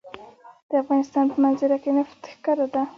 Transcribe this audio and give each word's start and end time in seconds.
د 0.69 0.71
افغانستان 0.83 1.25
په 1.31 1.37
منظره 1.43 1.77
کې 1.83 1.89
نفت 1.97 2.19
ښکاره 2.33 2.65
ده. 2.73 2.81